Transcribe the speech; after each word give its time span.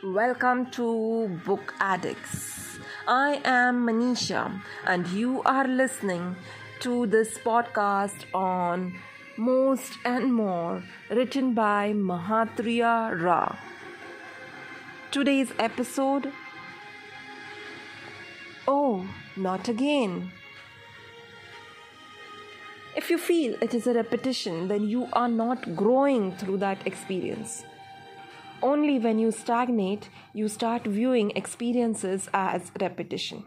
Welcome 0.00 0.70
to 0.72 1.26
Book 1.44 1.74
Addicts. 1.80 2.78
I 3.08 3.40
am 3.44 3.84
Manisha, 3.84 4.62
and 4.86 5.08
you 5.08 5.42
are 5.42 5.66
listening 5.66 6.36
to 6.78 7.06
this 7.06 7.36
podcast 7.38 8.14
on 8.32 8.94
Most 9.36 9.94
and 10.04 10.32
More, 10.32 10.84
written 11.10 11.52
by 11.52 11.94
Mahatria 11.94 13.20
Ra. 13.20 13.56
Today's 15.10 15.50
episode 15.58 16.30
Oh, 18.68 19.04
not 19.36 19.68
again. 19.68 20.30
If 22.96 23.10
you 23.10 23.18
feel 23.18 23.56
it 23.60 23.74
is 23.74 23.88
a 23.88 23.94
repetition, 23.94 24.68
then 24.68 24.88
you 24.88 25.08
are 25.12 25.28
not 25.28 25.74
growing 25.74 26.36
through 26.36 26.58
that 26.58 26.86
experience. 26.86 27.64
Only 28.62 28.98
when 28.98 29.18
you 29.18 29.30
stagnate, 29.30 30.08
you 30.34 30.48
start 30.48 30.84
viewing 30.84 31.30
experiences 31.36 32.28
as 32.34 32.72
repetition. 32.80 33.44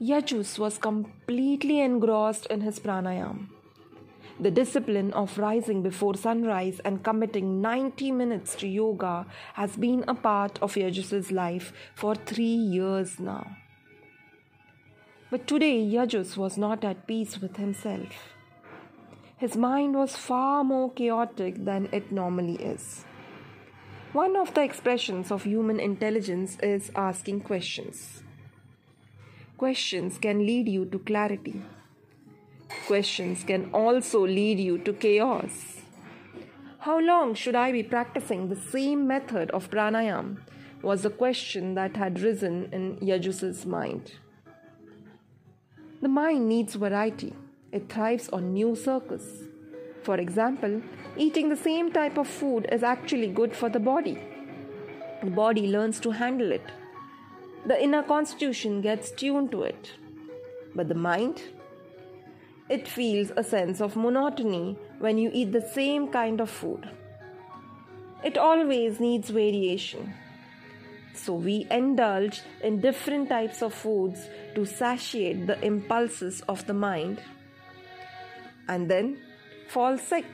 Yajus 0.00 0.58
was 0.58 0.78
completely 0.78 1.80
engrossed 1.80 2.46
in 2.46 2.62
his 2.62 2.80
pranayam. 2.80 3.46
The 4.40 4.50
discipline 4.50 5.12
of 5.12 5.38
rising 5.38 5.82
before 5.82 6.16
sunrise 6.16 6.80
and 6.84 7.04
committing 7.04 7.60
90 7.60 8.10
minutes 8.10 8.56
to 8.56 8.66
yoga 8.66 9.26
has 9.54 9.76
been 9.76 10.04
a 10.08 10.14
part 10.14 10.60
of 10.60 10.74
Yajus's 10.74 11.30
life 11.30 11.72
for 11.94 12.16
three 12.16 12.56
years 12.76 13.20
now. 13.20 13.56
But 15.30 15.46
today, 15.46 15.78
Yajus 15.78 16.36
was 16.36 16.58
not 16.58 16.82
at 16.84 17.06
peace 17.06 17.40
with 17.40 17.56
himself. 17.56 18.34
His 19.42 19.56
mind 19.56 19.96
was 19.96 20.14
far 20.14 20.62
more 20.62 20.92
chaotic 20.92 21.64
than 21.64 21.88
it 21.90 22.12
normally 22.12 22.54
is. 22.62 23.04
One 24.12 24.36
of 24.36 24.54
the 24.54 24.62
expressions 24.62 25.32
of 25.32 25.42
human 25.42 25.80
intelligence 25.80 26.56
is 26.62 26.92
asking 26.94 27.40
questions. 27.40 28.22
Questions 29.56 30.18
can 30.18 30.46
lead 30.46 30.68
you 30.68 30.84
to 30.84 31.00
clarity. 31.00 31.60
Questions 32.86 33.42
can 33.42 33.68
also 33.74 34.24
lead 34.24 34.60
you 34.60 34.78
to 34.78 34.92
chaos. 34.92 35.80
How 36.78 37.00
long 37.00 37.34
should 37.34 37.56
I 37.56 37.72
be 37.72 37.82
practicing 37.82 38.48
the 38.48 38.62
same 38.76 39.08
method 39.08 39.50
of 39.50 39.70
pranayam? 39.70 40.36
was 40.82 41.02
the 41.02 41.10
question 41.10 41.74
that 41.74 41.96
had 41.96 42.20
risen 42.20 42.68
in 42.72 42.96
Yajus's 42.98 43.66
mind. 43.66 44.12
The 46.00 46.08
mind 46.08 46.48
needs 46.48 46.76
variety. 46.76 47.32
It 47.72 47.88
thrives 47.88 48.28
on 48.28 48.52
new 48.52 48.76
circus. 48.76 49.44
For 50.02 50.16
example, 50.16 50.82
eating 51.16 51.48
the 51.48 51.56
same 51.56 51.90
type 51.90 52.18
of 52.18 52.28
food 52.28 52.68
is 52.70 52.82
actually 52.82 53.28
good 53.28 53.56
for 53.56 53.70
the 53.70 53.80
body. 53.80 54.18
The 55.22 55.30
body 55.30 55.66
learns 55.68 55.98
to 56.00 56.10
handle 56.10 56.52
it. 56.52 56.66
The 57.64 57.82
inner 57.82 58.02
constitution 58.02 58.82
gets 58.82 59.10
tuned 59.10 59.52
to 59.52 59.62
it. 59.62 59.92
But 60.74 60.88
the 60.88 60.94
mind? 60.94 61.42
It 62.68 62.86
feels 62.86 63.32
a 63.36 63.42
sense 63.42 63.80
of 63.80 63.96
monotony 63.96 64.76
when 64.98 65.16
you 65.16 65.30
eat 65.32 65.52
the 65.52 65.66
same 65.66 66.08
kind 66.08 66.42
of 66.42 66.50
food. 66.50 66.90
It 68.22 68.36
always 68.36 69.00
needs 69.00 69.30
variation. 69.30 70.12
So 71.14 71.34
we 71.34 71.66
indulge 71.70 72.42
in 72.62 72.80
different 72.80 73.30
types 73.30 73.62
of 73.62 73.72
foods 73.72 74.28
to 74.54 74.66
satiate 74.66 75.46
the 75.46 75.64
impulses 75.64 76.42
of 76.42 76.66
the 76.66 76.74
mind 76.74 77.22
and 78.68 78.90
then 78.90 79.18
fall 79.68 79.98
sick. 79.98 80.26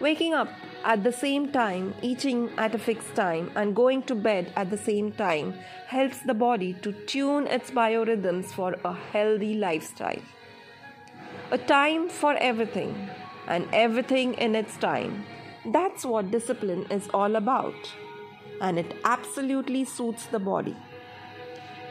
Waking 0.00 0.32
up 0.32 0.48
at 0.82 1.04
the 1.04 1.12
same 1.12 1.52
time, 1.52 1.94
eating 2.00 2.50
at 2.56 2.74
a 2.74 2.78
fixed 2.78 3.14
time, 3.14 3.50
and 3.54 3.76
going 3.76 4.02
to 4.04 4.14
bed 4.14 4.52
at 4.56 4.70
the 4.70 4.78
same 4.78 5.12
time 5.12 5.52
helps 5.88 6.20
the 6.20 6.34
body 6.34 6.72
to 6.82 6.92
tune 7.06 7.46
its 7.46 7.70
biorhythms 7.70 8.46
for 8.46 8.76
a 8.84 8.94
healthy 8.94 9.54
lifestyle. 9.54 10.22
A 11.50 11.58
time 11.58 12.08
for 12.08 12.34
everything, 12.36 13.10
and 13.46 13.68
everything 13.72 14.34
in 14.34 14.54
its 14.54 14.76
time. 14.76 15.24
That's 15.66 16.06
what 16.06 16.30
discipline 16.30 16.86
is 16.90 17.08
all 17.12 17.36
about, 17.36 17.92
and 18.62 18.78
it 18.78 18.96
absolutely 19.04 19.84
suits 19.84 20.26
the 20.26 20.38
body. 20.38 20.76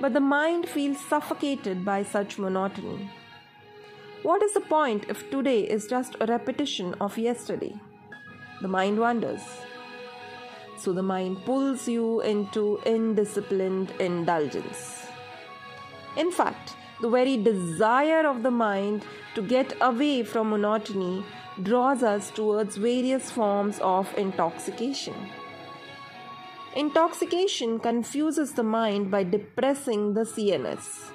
But 0.02 0.14
the 0.14 0.22
mind 0.22 0.68
feels 0.68 1.00
suffocated 1.00 1.86
by 1.86 2.04
such 2.04 2.40
monotony. 2.40 3.12
What 4.22 4.44
is 4.44 4.54
the 4.54 4.60
point 4.60 5.06
if 5.08 5.32
today 5.32 5.62
is 5.62 5.88
just 5.88 6.18
a 6.20 6.26
repetition 6.26 6.94
of 7.00 7.18
yesterday? 7.18 7.74
The 8.62 8.68
mind 8.68 9.00
wonders. 9.00 9.42
So 10.78 10.92
the 10.92 11.02
mind 11.02 11.46
pulls 11.46 11.88
you 11.88 12.20
into 12.22 12.82
indisciplined 12.86 13.98
indulgence. 13.98 15.06
In 16.18 16.32
fact, 16.32 16.76
the 17.00 17.10
very 17.10 17.38
desire 17.38 18.28
of 18.28 18.44
the 18.44 18.52
mind 18.52 19.06
to 19.36 19.42
get 19.42 19.74
away 19.80 20.24
from 20.24 20.50
monotony 20.50 21.24
draws 21.64 22.04
us 22.04 22.30
towards 22.30 22.76
various 22.76 23.32
forms 23.32 23.80
of 23.80 24.14
intoxication. 24.18 25.16
Intoxication 26.76 27.80
confuses 27.80 28.52
the 28.52 28.64
mind 28.64 29.10
by 29.10 29.24
depressing 29.24 30.14
the 30.14 30.26
CNS. 30.26 31.12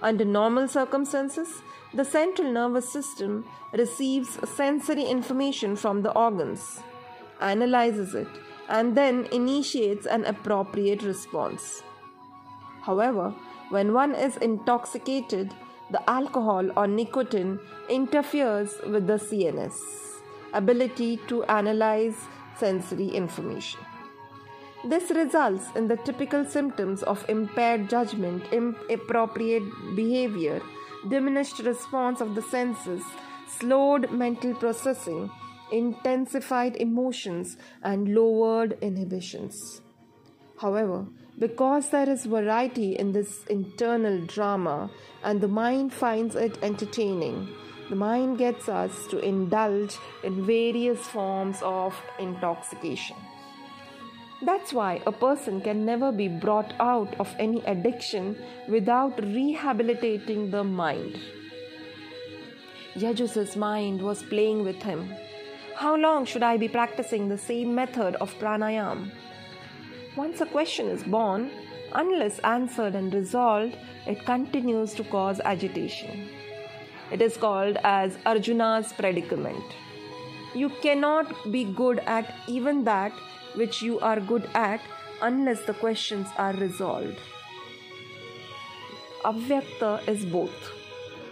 Under 0.00 0.24
normal 0.24 0.68
circumstances, 0.68 1.62
the 1.94 2.04
central 2.04 2.52
nervous 2.52 2.90
system 2.92 3.44
receives 3.72 4.38
sensory 4.48 5.04
information 5.04 5.76
from 5.76 6.02
the 6.02 6.12
organs, 6.12 6.80
analyzes 7.40 8.14
it, 8.14 8.28
and 8.68 8.96
then 8.96 9.26
initiates 9.32 10.06
an 10.06 10.24
appropriate 10.24 11.02
response. 11.02 11.82
However, 12.82 13.34
when 13.70 13.92
one 13.92 14.14
is 14.14 14.36
intoxicated, 14.38 15.54
the 15.90 16.08
alcohol 16.08 16.70
or 16.76 16.86
nicotine 16.86 17.58
interferes 17.88 18.74
with 18.86 19.06
the 19.06 19.14
CNS 19.14 19.78
ability 20.52 21.18
to 21.28 21.44
analyze 21.44 22.16
sensory 22.56 23.08
information. 23.08 23.80
This 24.84 25.10
results 25.10 25.66
in 25.74 25.88
the 25.88 25.96
typical 25.96 26.44
symptoms 26.44 27.02
of 27.02 27.28
impaired 27.28 27.90
judgment, 27.90 28.44
inappropriate 28.52 29.64
behavior, 29.96 30.62
diminished 31.08 31.58
response 31.58 32.20
of 32.20 32.36
the 32.36 32.42
senses, 32.42 33.02
slowed 33.48 34.12
mental 34.12 34.54
processing, 34.54 35.30
intensified 35.72 36.76
emotions, 36.76 37.56
and 37.82 38.14
lowered 38.14 38.78
inhibitions. 38.80 39.80
However, 40.60 41.06
because 41.38 41.90
there 41.90 42.08
is 42.08 42.26
variety 42.26 42.96
in 42.96 43.12
this 43.12 43.44
internal 43.46 44.24
drama 44.26 44.90
and 45.24 45.40
the 45.40 45.48
mind 45.48 45.92
finds 45.92 46.36
it 46.36 46.58
entertaining, 46.62 47.48
the 47.90 47.96
mind 47.96 48.38
gets 48.38 48.68
us 48.68 49.06
to 49.08 49.18
indulge 49.18 49.96
in 50.22 50.46
various 50.46 51.00
forms 51.00 51.58
of 51.62 51.94
intoxication. 52.18 53.16
That's 54.40 54.72
why 54.72 55.02
a 55.04 55.10
person 55.10 55.60
can 55.60 55.84
never 55.84 56.12
be 56.12 56.28
brought 56.28 56.72
out 56.78 57.18
of 57.18 57.34
any 57.40 57.60
addiction 57.66 58.36
without 58.68 59.20
rehabilitating 59.20 60.50
the 60.50 60.62
mind. 60.62 61.18
Yajus's 62.94 63.56
mind 63.56 64.00
was 64.00 64.22
playing 64.22 64.62
with 64.64 64.80
him. 64.82 65.12
How 65.74 65.96
long 65.96 66.24
should 66.24 66.44
I 66.44 66.56
be 66.56 66.68
practicing 66.68 67.28
the 67.28 67.38
same 67.38 67.74
method 67.74 68.14
of 68.16 68.38
pranayam? 68.38 69.10
Once 70.16 70.40
a 70.40 70.46
question 70.46 70.86
is 70.86 71.02
born, 71.02 71.50
unless 71.92 72.38
answered 72.40 72.94
and 72.94 73.12
resolved, 73.12 73.76
it 74.06 74.24
continues 74.24 74.94
to 74.94 75.04
cause 75.04 75.40
agitation. 75.40 76.28
It 77.10 77.22
is 77.22 77.36
called 77.36 77.76
as 77.82 78.18
Arjuna's 78.24 78.92
predicament. 78.92 79.64
You 80.54 80.70
cannot 80.82 81.52
be 81.52 81.64
good 81.64 81.98
at 82.00 82.34
even 82.46 82.84
that 82.84 83.12
which 83.54 83.82
you 83.82 83.98
are 84.00 84.20
good 84.20 84.48
at 84.54 84.80
unless 85.20 85.62
the 85.62 85.74
questions 85.74 86.28
are 86.36 86.52
resolved. 86.54 87.18
Avyakta 89.24 90.06
is 90.08 90.24
both 90.24 90.72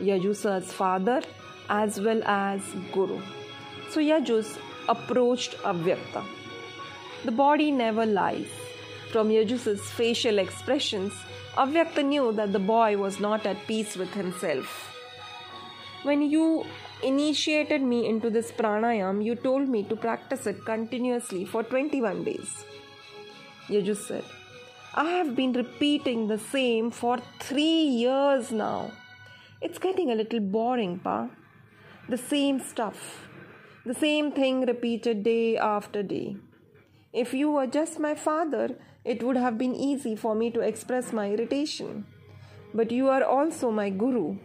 Yajus's 0.01 0.73
father 0.73 1.23
as 1.69 2.01
well 2.01 2.23
as 2.25 2.61
Guru. 2.93 3.21
So 3.91 4.01
Yajus 4.01 4.59
approached 4.89 5.57
Avyakta. 5.59 6.25
The 7.25 7.33
body 7.33 7.71
never 7.71 8.05
lies. 8.05 8.49
From 9.13 9.29
Yajus's 9.29 9.81
facial 9.91 10.39
expressions, 10.39 11.13
Avyakta 11.57 12.05
knew 12.05 12.33
that 12.33 12.53
the 12.53 12.59
boy 12.59 12.97
was 12.99 13.19
not 13.19 13.47
at 13.47 13.67
peace 13.67 13.97
with 13.97 14.13
himself. 14.13 14.93
When 16.03 16.23
you 16.23 16.67
initiated 17.03 17.83
me 17.83 18.09
into 18.09 18.31
this 18.31 18.53
pranayam, 18.53 19.25
you 19.25 19.35
told 19.35 19.69
me 19.69 19.83
to 19.85 19.97
practice 19.97 20.47
it 20.47 20.65
continuously 20.65 21.45
for 21.45 21.63
21 21.63 22.25
days. 22.25 22.65
Yajus 23.69 24.07
said, 24.07 24.25
I 24.95 25.11
have 25.11 25.37
been 25.37 25.53
repeating 25.53 26.27
the 26.27 26.39
same 26.39 26.91
for 26.91 27.19
three 27.39 27.83
years 28.03 28.51
now. 28.51 28.93
It's 29.61 29.79
getting 29.79 30.11
a 30.11 30.15
little 30.15 30.41
boring, 30.41 30.99
Pa. 31.01 31.29
The 32.09 32.17
same 32.17 32.61
stuff. 32.61 33.29
The 33.85 33.95
same 33.95 34.33
thing 34.33 34.65
repeated 34.65 35.23
day 35.23 35.57
after 35.57 36.03
day. 36.03 36.37
If 37.13 37.35
you 37.35 37.51
were 37.51 37.67
just 37.67 37.99
my 37.99 38.15
father, 38.15 38.77
it 39.05 39.23
would 39.23 39.37
have 39.37 39.59
been 39.59 39.75
easy 39.75 40.17
for 40.17 40.35
me 40.35 40.51
to 40.51 40.61
express 40.61 41.13
my 41.13 41.31
irritation. 41.31 42.07
But 42.75 42.91
you 42.91 43.09
are 43.09 43.23
also 43.23 43.71
my 43.71 43.91
guru, 43.91 44.39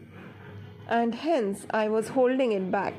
and 0.98 1.16
hence 1.16 1.66
I 1.72 1.88
was 1.90 2.10
holding 2.10 2.52
it 2.52 2.70
back. 2.72 2.94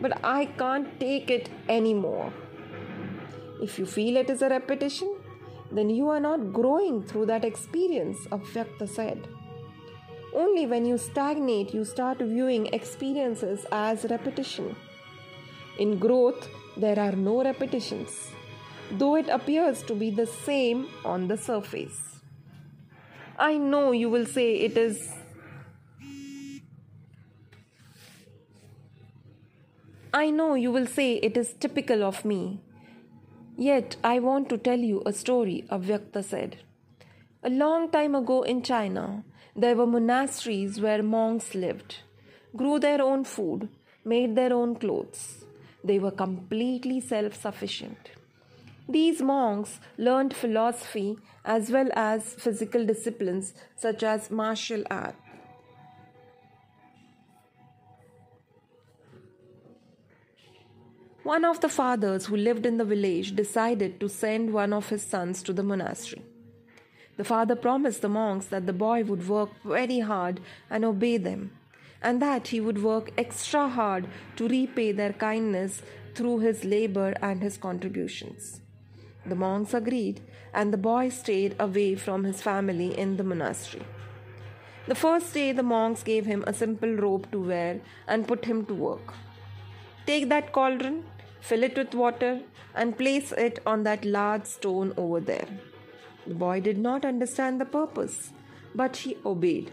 But 0.00 0.18
I 0.22 0.46
can't 0.62 1.00
take 1.00 1.30
it 1.30 1.48
anymore. 1.68 2.32
If 3.62 3.78
you 3.78 3.86
feel 3.86 4.16
it 4.16 4.28
is 4.28 4.42
a 4.42 4.48
repetition, 4.48 5.14
then 5.72 5.88
you 5.90 6.08
are 6.08 6.20
not 6.20 6.52
growing 6.52 7.02
through 7.02 7.26
that 7.26 7.44
experience, 7.44 8.18
Avyakta 8.32 8.88
said. 8.88 9.26
Only 10.34 10.66
when 10.66 10.84
you 10.84 10.98
stagnate, 10.98 11.72
you 11.72 11.84
start 11.84 12.18
viewing 12.18 12.66
experiences 12.74 13.64
as 13.72 14.04
repetition. 14.10 14.76
In 15.78 15.98
growth, 15.98 16.48
there 16.76 16.98
are 16.98 17.12
no 17.12 17.42
repetitions 17.42 18.30
though 18.90 19.14
it 19.14 19.28
appears 19.28 19.82
to 19.84 19.94
be 19.94 20.10
the 20.10 20.26
same 20.26 20.88
on 21.04 21.28
the 21.28 21.36
surface. 21.36 22.20
I 23.38 23.56
know 23.56 23.92
you 23.92 24.10
will 24.10 24.26
say 24.26 24.56
it 24.56 24.76
is. 24.76 25.19
I 30.12 30.30
know 30.30 30.54
you 30.54 30.72
will 30.72 30.86
say 30.86 31.14
it 31.18 31.36
is 31.36 31.52
typical 31.52 32.02
of 32.02 32.24
me. 32.24 32.58
Yet 33.56 33.94
I 34.02 34.18
want 34.18 34.48
to 34.48 34.58
tell 34.58 34.78
you 34.78 35.02
a 35.06 35.12
story, 35.12 35.64
Avyakta 35.70 36.24
said. 36.24 36.56
A 37.44 37.50
long 37.50 37.90
time 37.92 38.16
ago 38.16 38.42
in 38.42 38.62
China, 38.62 39.22
there 39.54 39.76
were 39.76 39.86
monasteries 39.86 40.80
where 40.80 41.00
monks 41.04 41.54
lived, 41.54 41.98
grew 42.56 42.80
their 42.80 43.00
own 43.00 43.22
food, 43.22 43.68
made 44.04 44.34
their 44.34 44.52
own 44.52 44.74
clothes. 44.74 45.44
They 45.84 46.00
were 46.00 46.10
completely 46.10 47.00
self 47.00 47.40
sufficient. 47.40 48.10
These 48.88 49.22
monks 49.22 49.78
learned 49.96 50.34
philosophy 50.34 51.18
as 51.44 51.70
well 51.70 51.88
as 51.94 52.34
physical 52.34 52.84
disciplines 52.84 53.54
such 53.76 54.02
as 54.02 54.28
martial 54.28 54.82
art. 54.90 55.14
One 61.22 61.44
of 61.44 61.60
the 61.60 61.68
fathers 61.68 62.26
who 62.26 62.36
lived 62.36 62.64
in 62.64 62.78
the 62.78 62.84
village 62.84 63.36
decided 63.36 64.00
to 64.00 64.08
send 64.08 64.54
one 64.54 64.72
of 64.72 64.88
his 64.88 65.02
sons 65.02 65.42
to 65.42 65.52
the 65.52 65.62
monastery. 65.62 66.22
The 67.18 67.24
father 67.24 67.54
promised 67.54 68.00
the 68.00 68.08
monks 68.08 68.46
that 68.46 68.66
the 68.66 68.72
boy 68.72 69.04
would 69.04 69.28
work 69.28 69.50
very 69.62 70.00
hard 70.00 70.40
and 70.70 70.82
obey 70.82 71.18
them, 71.18 71.50
and 72.02 72.22
that 72.22 72.48
he 72.48 72.60
would 72.60 72.82
work 72.82 73.12
extra 73.18 73.68
hard 73.68 74.06
to 74.36 74.48
repay 74.48 74.92
their 74.92 75.12
kindness 75.12 75.82
through 76.14 76.38
his 76.38 76.64
labor 76.64 77.12
and 77.20 77.42
his 77.42 77.58
contributions. 77.58 78.62
The 79.26 79.34
monks 79.34 79.74
agreed, 79.74 80.22
and 80.54 80.72
the 80.72 80.78
boy 80.78 81.10
stayed 81.10 81.54
away 81.58 81.96
from 81.96 82.24
his 82.24 82.40
family 82.40 82.98
in 82.98 83.18
the 83.18 83.24
monastery. 83.24 83.84
The 84.86 84.94
first 84.94 85.34
day, 85.34 85.52
the 85.52 85.62
monks 85.62 86.02
gave 86.02 86.24
him 86.24 86.42
a 86.46 86.54
simple 86.54 86.94
robe 86.94 87.30
to 87.32 87.40
wear 87.40 87.82
and 88.08 88.26
put 88.26 88.46
him 88.46 88.64
to 88.64 88.74
work. 88.74 89.12
Take 90.06 90.28
that 90.28 90.52
cauldron, 90.52 91.04
fill 91.40 91.62
it 91.62 91.76
with 91.76 91.94
water, 91.94 92.40
and 92.74 92.96
place 92.96 93.32
it 93.32 93.58
on 93.66 93.82
that 93.84 94.04
large 94.04 94.46
stone 94.46 94.92
over 94.96 95.20
there. 95.20 95.48
The 96.26 96.34
boy 96.34 96.60
did 96.60 96.78
not 96.78 97.04
understand 97.04 97.60
the 97.60 97.64
purpose, 97.64 98.32
but 98.74 98.96
he 98.98 99.16
obeyed. 99.24 99.72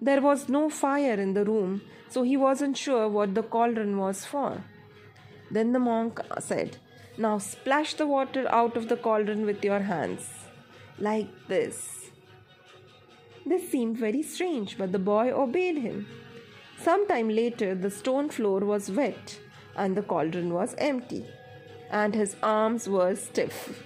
There 0.00 0.20
was 0.20 0.48
no 0.48 0.68
fire 0.68 1.14
in 1.14 1.34
the 1.34 1.44
room, 1.44 1.82
so 2.08 2.22
he 2.22 2.36
wasn't 2.36 2.76
sure 2.76 3.08
what 3.08 3.34
the 3.34 3.42
cauldron 3.42 3.98
was 3.98 4.24
for. 4.24 4.64
Then 5.50 5.72
the 5.72 5.78
monk 5.78 6.20
said, 6.38 6.78
now 7.16 7.38
splash 7.38 7.94
the 7.94 8.06
water 8.06 8.46
out 8.48 8.76
of 8.76 8.88
the 8.88 8.96
cauldron 8.96 9.46
with 9.46 9.64
your 9.64 9.80
hands, 9.80 10.28
like 10.98 11.28
this. 11.48 12.10
This 13.46 13.70
seemed 13.70 13.98
very 13.98 14.22
strange, 14.22 14.76
but 14.78 14.92
the 14.92 14.98
boy 14.98 15.30
obeyed 15.30 15.78
him. 15.78 16.06
Some 16.80 17.06
time 17.06 17.28
later, 17.28 17.74
the 17.74 17.90
stone 17.90 18.30
floor 18.30 18.60
was 18.60 18.90
wet 18.90 19.38
and 19.76 19.96
the 19.96 20.02
cauldron 20.02 20.52
was 20.52 20.74
empty, 20.78 21.26
and 21.90 22.14
his 22.14 22.36
arms 22.42 22.88
were 22.88 23.14
stiff. 23.14 23.82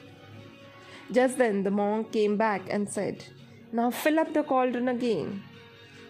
Just 1.10 1.38
then, 1.38 1.62
the 1.62 1.70
monk 1.70 2.12
came 2.12 2.36
back 2.36 2.62
and 2.70 2.88
said, 2.88 3.24
Now 3.72 3.90
fill 3.90 4.18
up 4.18 4.34
the 4.34 4.42
cauldron 4.42 4.88
again. 4.88 5.42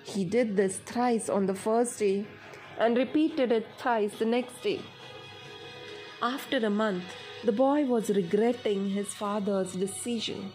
He 0.03 0.25
did 0.25 0.57
this 0.57 0.79
thrice 0.79 1.29
on 1.29 1.47
the 1.47 1.55
first 1.55 1.99
day 1.99 2.27
and 2.79 2.97
repeated 2.97 3.53
it 3.53 3.67
thrice 3.79 4.19
the 4.19 4.25
next 4.25 4.63
day. 4.63 4.81
After 6.21 6.59
a 6.59 6.71
month, 6.71 7.05
the 7.45 7.53
boy 7.53 7.85
was 7.85 8.11
regretting 8.11 8.91
his 8.91 9.15
father's 9.15 9.73
decision. 9.75 10.53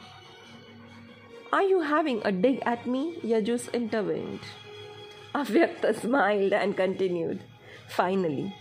Are 1.53 1.63
you 1.63 1.81
having 1.81 2.21
a 2.25 2.31
dig 2.31 2.61
at 2.65 2.85
me? 2.85 3.19
Yajus 3.23 3.71
intervened. 3.73 4.41
Avyakta 5.35 5.99
smiled 5.99 6.51
and 6.51 6.75
continued. 6.75 7.43
Finally, 7.87 8.55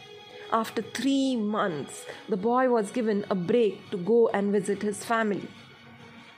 after 0.52 0.82
three 0.82 1.34
months, 1.36 2.04
the 2.28 2.36
boy 2.36 2.68
was 2.68 2.90
given 2.90 3.24
a 3.30 3.34
break 3.34 3.90
to 3.90 3.96
go 3.96 4.28
and 4.28 4.52
visit 4.52 4.82
his 4.82 5.04
family. 5.04 5.48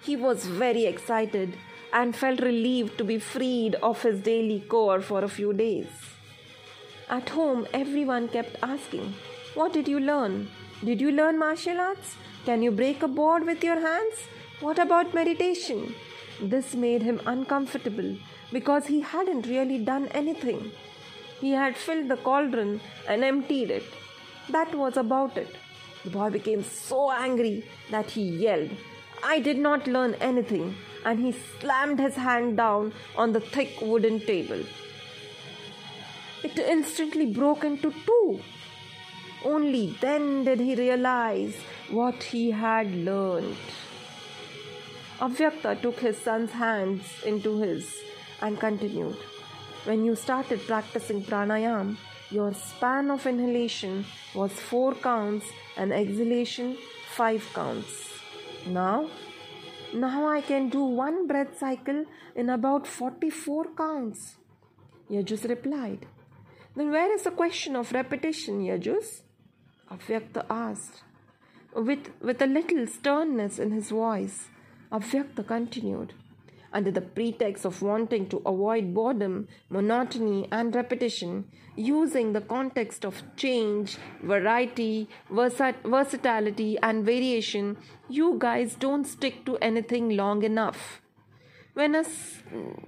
He 0.03 0.17
was 0.17 0.47
very 0.47 0.85
excited 0.85 1.55
and 1.93 2.15
felt 2.15 2.41
relieved 2.41 2.97
to 2.99 3.05
be 3.05 3.19
freed 3.19 3.75
of 3.77 4.03
his 4.03 4.21
daily 4.21 4.65
chore 4.71 5.01
for 5.01 5.25
a 5.25 5.29
few 5.29 5.53
days. 5.53 5.89
At 7.09 7.31
home, 7.31 7.67
everyone 7.73 8.29
kept 8.29 8.57
asking, 8.63 9.15
what 9.55 9.73
did 9.73 9.89
you 9.89 10.01
learn? 10.01 10.49
Did 10.85 11.01
you 11.01 11.11
learn 11.11 11.39
martial 11.39 11.81
arts? 11.81 12.17
Can 12.45 12.63
you 12.63 12.71
break 12.71 13.03
a 13.03 13.09
board 13.09 13.45
with 13.47 13.65
your 13.65 13.81
hands? 13.81 14.15
What 14.61 14.79
about 14.79 15.15
meditation? 15.15 15.95
This 16.41 16.75
made 16.75 17.03
him 17.03 17.21
uncomfortable 17.27 18.17
because 18.53 18.87
he 18.87 19.01
hadn't 19.01 19.47
really 19.47 19.79
done 19.79 20.09
anything. 20.09 20.73
He 21.41 21.53
had 21.53 21.77
filled 21.77 22.09
the 22.09 22.17
cauldron 22.17 22.81
and 23.09 23.25
emptied 23.25 23.71
it. 23.71 23.85
That 24.51 24.75
was 24.75 24.97
about 24.97 25.37
it. 25.37 25.57
The 26.05 26.11
boy 26.11 26.31
became 26.31 26.63
so 26.63 27.11
angry 27.11 27.65
that 27.91 28.11
he 28.11 28.23
yelled, 28.23 28.71
I 29.23 29.41
did 29.41 29.59
not 29.59 29.87
learn 29.87 30.15
anything, 30.15 30.75
and 31.05 31.19
he 31.19 31.33
slammed 31.61 31.99
his 31.99 32.15
hand 32.15 32.59
down 32.59 32.93
on 33.17 33.33
the 33.33 33.41
thick 33.41 33.81
wooden 33.81 34.21
table. 34.21 34.63
It 36.43 36.59
instantly 36.59 37.27
broke 37.33 37.65
into 37.65 37.91
two. 38.05 38.41
Only 39.45 39.97
then 40.01 40.45
did 40.45 40.61
he 40.61 40.75
realize 40.75 41.57
what 41.91 42.23
he 42.23 42.51
had 42.51 42.95
learned. 42.95 43.57
Avyakta 45.21 45.81
took 45.81 46.01
his 46.01 46.19
son's 46.19 46.51
hands 46.51 47.03
into 47.25 47.61
his 47.61 47.95
and 48.43 48.61
continued. 48.61 49.17
When 49.85 50.05
you 50.05 50.17
started 50.17 50.67
practicing 50.67 51.23
pranayam, 51.23 51.97
your 52.31 52.53
span 52.55 53.11
of 53.11 53.27
inhalation 53.27 54.05
was 54.35 54.53
4 54.53 54.95
counts 54.95 55.47
and 55.77 55.93
exhalation 55.93 56.77
5 57.17 57.51
counts. 57.55 58.11
Now, 58.67 59.09
now 59.93 60.27
I 60.29 60.41
can 60.41 60.69
do 60.69 60.83
one 60.83 61.27
breath 61.27 61.59
cycle 61.59 62.05
in 62.35 62.51
about 62.51 62.87
44 62.87 63.67
counts. 63.77 64.37
Yajus 65.11 65.49
replied. 65.49 66.07
Then 66.75 66.91
where 66.91 67.15
is 67.15 67.23
the 67.23 67.31
question 67.31 67.77
of 67.77 67.93
repetition, 67.93 68.61
Yajus? 68.63 69.23
Avyakta 69.91 70.45
asked. 70.51 71.03
With, 71.75 72.11
with 72.21 72.41
a 72.43 72.47
little 72.47 72.87
sternness 72.87 73.59
in 73.59 73.71
his 73.71 73.91
voice, 73.91 74.49
Avyakta 74.91 75.47
continued. 75.47 76.15
Under 76.75 76.91
the 76.91 77.01
pretext 77.01 77.65
of 77.65 77.81
wanting 77.83 78.29
to 78.31 78.43
avoid 78.45 78.93
boredom, 78.93 79.47
monotony, 79.71 80.49
and 80.51 80.75
repetition, 80.75 81.45
using 81.77 82.33
the 82.33 82.41
context 82.41 83.05
of 83.05 83.23
change, 83.37 83.97
variety, 84.23 85.09
versatility, 85.31 86.77
and 86.83 87.07
variation, 87.07 87.77
you 88.09 88.35
guys 88.41 88.75
don't 88.75 89.05
stick 89.05 89.47
to 89.47 89.57
anything 89.59 90.17
long 90.17 90.43
enough. 90.43 91.01
When 91.75 91.95
a 91.95 92.05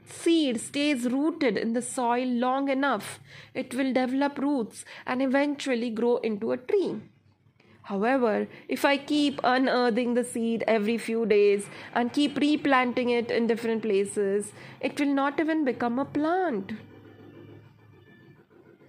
seed 0.05 0.61
stays 0.61 1.05
rooted 1.05 1.57
in 1.57 1.73
the 1.73 1.83
soil 1.83 2.26
long 2.26 2.69
enough, 2.69 3.21
it 3.55 3.73
will 3.73 3.93
develop 3.93 4.38
roots 4.38 4.85
and 5.07 5.23
eventually 5.23 5.90
grow 5.90 6.16
into 6.16 6.50
a 6.50 6.57
tree. 6.57 7.02
However, 7.90 8.49
if 8.69 8.85
I 8.85 8.97
keep 8.97 9.40
unearthing 9.45 10.14
the 10.14 10.25
seed 10.25 10.64
every 10.66 10.99
few 10.99 11.26
days 11.26 11.66
and 11.95 12.12
keep 12.12 12.38
replanting 12.38 13.11
it 13.11 13.31
in 13.31 13.47
different 13.47 13.83
places, 13.83 14.52
it 14.81 14.99
will 15.00 15.14
not 15.14 15.40
even 15.40 15.64
become 15.64 15.99
a 15.99 16.05
plant. 16.05 16.73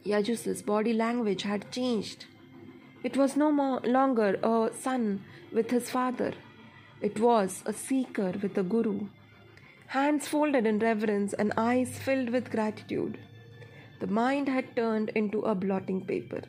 Yajus's 0.06 0.62
body 0.62 0.94
language 0.94 1.44
had 1.44 1.72
changed. 1.72 2.26
It 3.04 3.16
was 3.16 3.36
no 3.36 3.52
more 3.52 3.80
longer 3.82 4.40
a 4.42 4.72
son 4.74 5.24
with 5.52 5.70
his 5.70 5.90
father. 5.90 6.34
It 7.02 7.20
was 7.20 7.62
a 7.66 7.74
seeker 7.74 8.34
with 8.42 8.58
a 8.58 8.64
guru 8.64 9.08
hands 9.88 10.28
folded 10.28 10.66
in 10.66 10.80
reverence 10.80 11.34
and 11.34 11.54
eyes 11.56 11.98
filled 11.98 12.30
with 12.30 12.52
gratitude. 12.52 13.18
The 14.00 14.08
mind 14.08 14.50
had 14.50 14.76
turned 14.76 15.10
into 15.10 15.42
a 15.42 15.56
blotting 15.56 16.06
paper. 16.06 16.42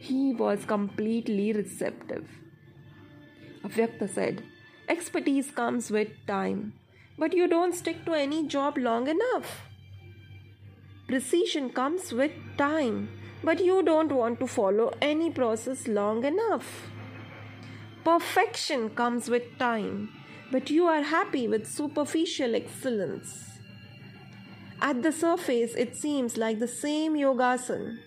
He 0.00 0.32
was 0.32 0.64
completely 0.64 1.52
receptive. 1.52 2.26
Avyakta 3.62 4.08
said, 4.08 4.42
Expertise 4.88 5.50
comes 5.50 5.90
with 5.90 6.08
time, 6.26 6.72
but 7.18 7.34
you 7.34 7.46
don't 7.46 7.74
stick 7.74 8.06
to 8.06 8.14
any 8.14 8.46
job 8.46 8.78
long 8.78 9.08
enough. 9.08 9.66
Precision 11.06 11.68
comes 11.68 12.12
with 12.12 12.32
time, 12.56 13.10
but 13.44 13.62
you 13.62 13.82
don't 13.82 14.10
want 14.10 14.40
to 14.40 14.46
follow 14.46 14.92
any 15.02 15.30
process 15.30 15.86
long 15.86 16.24
enough. 16.24 16.88
Perfection 18.02 18.88
comes 18.90 19.28
with 19.28 19.58
time, 19.58 20.08
but 20.50 20.70
you 20.70 20.86
are 20.86 21.02
happy 21.02 21.46
with 21.46 21.66
superficial 21.66 22.54
excellence. 22.54 23.50
At 24.80 25.02
the 25.02 25.12
surface, 25.12 25.74
it 25.74 25.94
seems 25.94 26.38
like 26.38 26.58
the 26.58 26.68
same 26.68 27.16
yogasana, 27.16 27.98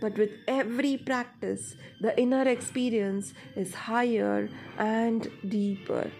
but 0.00 0.16
with 0.18 0.30
every 0.46 0.96
practice, 0.96 1.76
the 2.00 2.18
inner 2.20 2.46
experience 2.48 3.32
is 3.54 3.74
higher 3.74 4.48
and 4.78 5.30
deeper. 5.48 6.10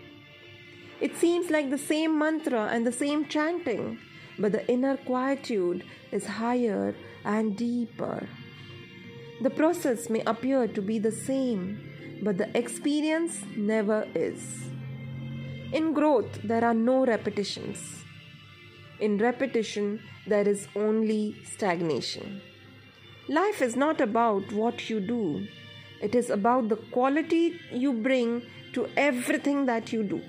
It 1.00 1.16
seems 1.16 1.50
like 1.50 1.70
the 1.70 1.78
same 1.78 2.18
mantra 2.18 2.68
and 2.72 2.86
the 2.86 2.92
same 2.92 3.26
chanting, 3.26 3.98
but 4.38 4.52
the 4.52 4.66
inner 4.70 4.96
quietude 4.96 5.84
is 6.10 6.26
higher 6.26 6.94
and 7.24 7.56
deeper. 7.56 8.26
The 9.42 9.50
process 9.50 10.08
may 10.08 10.22
appear 10.26 10.66
to 10.68 10.80
be 10.80 10.98
the 10.98 11.12
same, 11.12 12.18
but 12.22 12.38
the 12.38 12.56
experience 12.56 13.44
never 13.54 14.06
is. 14.14 14.70
In 15.72 15.92
growth, 15.92 16.40
there 16.42 16.64
are 16.64 16.72
no 16.72 17.04
repetitions. 17.04 18.04
In 18.98 19.18
repetition, 19.18 20.00
there 20.26 20.48
is 20.48 20.68
only 20.74 21.36
stagnation. 21.44 22.40
Life 23.28 23.60
is 23.60 23.74
not 23.74 24.00
about 24.00 24.52
what 24.52 24.88
you 24.88 25.00
do, 25.00 25.48
it 26.00 26.14
is 26.14 26.30
about 26.30 26.68
the 26.68 26.76
quality 26.76 27.58
you 27.72 27.92
bring 27.92 28.42
to 28.72 28.88
everything 28.96 29.66
that 29.66 29.92
you 29.92 30.04
do. 30.04 30.20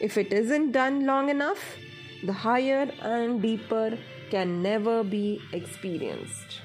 If 0.00 0.16
it 0.16 0.32
isn't 0.32 0.70
done 0.72 1.04
long 1.04 1.30
enough, 1.30 1.76
the 2.22 2.32
higher 2.32 2.90
and 3.02 3.42
deeper 3.42 3.98
can 4.30 4.62
never 4.62 5.02
be 5.02 5.40
experienced. 5.52 6.60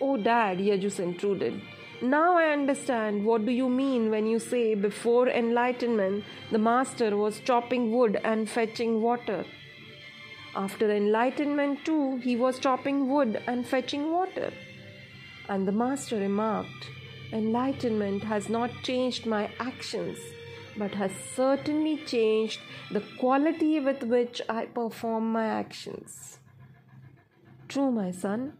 Oh, 0.00 0.16
Dad, 0.16 0.58
Yajus 0.58 1.00
intruded. 1.00 1.60
Now 2.00 2.36
I 2.36 2.52
understand 2.52 3.24
what 3.24 3.44
do 3.46 3.52
you 3.52 3.68
mean 3.68 4.10
when 4.10 4.26
you 4.26 4.38
say 4.38 4.74
before 4.74 5.28
enlightenment 5.28 6.24
the 6.50 6.58
master 6.58 7.16
was 7.16 7.40
chopping 7.40 7.90
wood 7.92 8.20
and 8.22 8.48
fetching 8.48 9.00
water. 9.02 9.44
After 10.54 10.90
enlightenment, 10.90 11.84
too, 11.84 12.16
he 12.16 12.36
was 12.36 12.58
chopping 12.58 13.08
wood 13.08 13.42
and 13.46 13.66
fetching 13.66 14.10
water. 14.12 14.52
And 15.48 15.66
the 15.66 15.72
master 15.72 16.16
remarked, 16.16 16.90
Enlightenment 17.32 18.24
has 18.24 18.50
not 18.50 18.70
changed 18.82 19.24
my 19.24 19.50
actions, 19.58 20.18
but 20.76 20.94
has 20.94 21.12
certainly 21.34 21.96
changed 22.04 22.60
the 22.90 23.02
quality 23.18 23.80
with 23.80 24.02
which 24.02 24.42
I 24.50 24.66
perform 24.66 25.32
my 25.32 25.46
actions. 25.46 26.38
True, 27.68 27.90
my 27.90 28.10
son. 28.10 28.52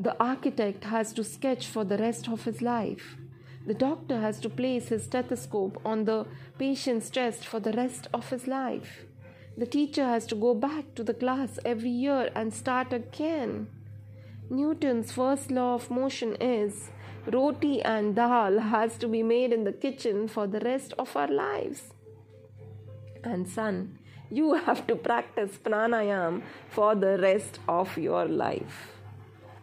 The 0.00 0.20
architect 0.20 0.84
has 0.84 1.12
to 1.12 1.22
sketch 1.22 1.66
for 1.66 1.84
the 1.84 1.98
rest 1.98 2.28
of 2.28 2.44
his 2.44 2.60
life. 2.60 3.16
The 3.64 3.74
doctor 3.74 4.20
has 4.20 4.40
to 4.40 4.48
place 4.48 4.88
his 4.88 5.04
stethoscope 5.04 5.80
on 5.84 6.04
the 6.04 6.26
patient's 6.58 7.10
chest 7.10 7.46
for 7.46 7.60
the 7.60 7.72
rest 7.72 8.08
of 8.12 8.30
his 8.30 8.48
life. 8.48 9.04
The 9.58 9.66
teacher 9.66 10.04
has 10.04 10.24
to 10.26 10.36
go 10.36 10.54
back 10.54 10.94
to 10.94 11.02
the 11.02 11.12
class 11.12 11.58
every 11.64 11.90
year 11.90 12.30
and 12.32 12.54
start 12.54 12.92
again. 12.92 13.66
Newton's 14.48 15.10
first 15.10 15.50
law 15.50 15.74
of 15.74 15.90
motion 15.90 16.36
is 16.40 16.92
roti 17.26 17.82
and 17.82 18.14
dal 18.14 18.60
has 18.60 18.96
to 18.98 19.08
be 19.08 19.24
made 19.24 19.52
in 19.52 19.64
the 19.64 19.72
kitchen 19.72 20.28
for 20.28 20.46
the 20.46 20.60
rest 20.60 20.94
of 20.96 21.16
our 21.16 21.26
lives. 21.26 21.92
And 23.24 23.48
son, 23.48 23.98
you 24.30 24.54
have 24.54 24.86
to 24.86 24.94
practice 24.94 25.58
pranayam 25.58 26.42
for 26.68 26.94
the 26.94 27.18
rest 27.18 27.58
of 27.68 27.98
your 27.98 28.26
life. 28.26 28.92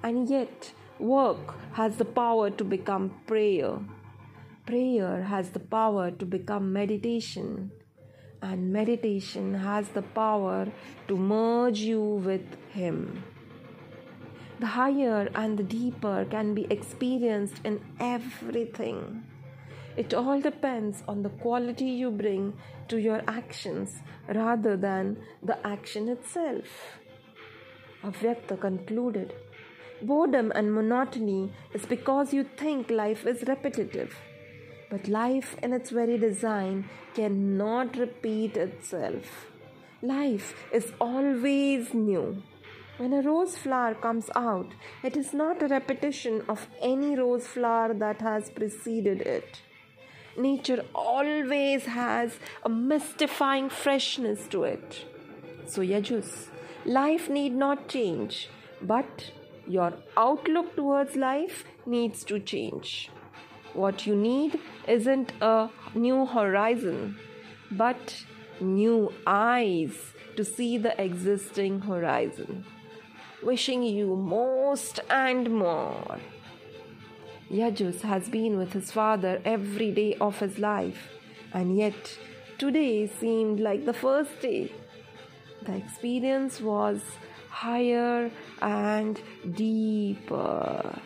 And 0.03 0.29
yet, 0.29 0.73
work 0.99 1.55
has 1.71 1.95
the 1.95 2.03
power 2.03 2.49
to 2.49 2.65
become 2.65 3.13
prayer. 3.27 3.79
Prayer 4.65 5.23
has 5.23 5.51
the 5.51 5.65
power 5.77 6.11
to 6.11 6.25
become 6.25 6.73
meditation 6.73 7.71
and 8.45 8.71
meditation 8.71 9.53
has 9.55 9.89
the 9.89 10.01
power 10.01 10.67
to 11.07 11.17
merge 11.17 11.79
you 11.79 12.01
with 12.01 12.57
Him. 12.69 13.23
The 14.59 14.67
higher 14.67 15.29
and 15.35 15.57
the 15.57 15.63
deeper 15.63 16.25
can 16.29 16.53
be 16.53 16.65
experienced 16.69 17.59
in 17.63 17.81
everything. 17.99 19.23
It 19.97 20.13
all 20.13 20.39
depends 20.41 21.03
on 21.07 21.23
the 21.23 21.29
quality 21.29 21.85
you 21.85 22.11
bring 22.11 22.53
to 22.89 22.97
your 22.97 23.21
actions 23.27 23.95
rather 24.27 24.77
than 24.77 25.17
the 25.41 25.57
action 25.65 26.07
itself. 26.09 26.67
Avyakta 28.03 28.59
concluded 28.59 29.33
Boredom 30.01 30.51
and 30.53 30.73
monotony 30.73 31.51
is 31.73 31.85
because 31.85 32.33
you 32.33 32.43
think 32.43 32.89
life 32.91 33.25
is 33.25 33.43
repetitive. 33.47 34.13
But 34.95 35.09
life, 35.09 35.57
in 35.61 35.73
its 35.73 35.89
very 35.89 36.17
design, 36.17 36.85
cannot 37.15 37.97
repeat 37.97 38.55
itself. 38.55 39.47
Life 40.01 40.53
is 40.71 40.93
always 41.01 41.93
new. 41.93 42.41
When 42.95 43.11
a 43.11 43.21
rose 43.21 43.57
flower 43.57 43.93
comes 43.93 44.29
out, 44.37 44.71
it 45.03 45.17
is 45.17 45.33
not 45.33 45.61
a 45.61 45.67
repetition 45.67 46.43
of 46.47 46.69
any 46.81 47.17
rose 47.17 47.45
flower 47.45 47.93
that 47.93 48.21
has 48.21 48.49
preceded 48.49 49.19
it. 49.19 49.59
Nature 50.37 50.85
always 50.95 51.87
has 51.87 52.39
a 52.63 52.69
mystifying 52.69 53.69
freshness 53.69 54.47
to 54.47 54.63
it. 54.63 55.03
So, 55.65 55.81
Yajus, 55.81 56.47
life 56.85 57.27
need 57.27 57.53
not 57.53 57.89
change, 57.89 58.47
but 58.81 59.31
your 59.67 59.91
outlook 60.15 60.73
towards 60.77 61.17
life 61.17 61.65
needs 61.85 62.23
to 62.23 62.39
change. 62.39 63.09
What 63.75 64.08
you 64.08 64.15
need 64.15 64.58
isn't 64.88 65.34
a 65.41 65.70
new 65.94 66.25
horizon, 66.25 67.17
but 67.70 68.24
new 68.62 69.12
eyes 69.27 70.13
to 70.38 70.46
see 70.46 70.77
the 70.77 71.00
existing 71.01 71.82
horizon. 71.82 72.63
Wishing 73.44 73.84
you 73.84 74.15
most 74.15 75.01
and 75.10 75.51
more. 75.51 76.20
Yajus 77.51 78.01
has 78.01 78.29
been 78.29 78.58
with 78.58 78.72
his 78.72 78.91
father 78.91 79.41
every 79.44 79.91
day 79.91 80.15
of 80.22 80.39
his 80.39 80.58
life, 80.58 81.10
and 81.53 81.77
yet 81.77 82.17
today 82.58 83.08
seemed 83.08 83.60
like 83.60 83.86
the 83.86 83.94
first 83.94 84.39
day. 84.39 84.72
The 85.63 85.75
experience 85.75 86.62
was 86.62 87.01
higher 87.50 88.32
and 88.62 89.20
deeper. 89.53 90.98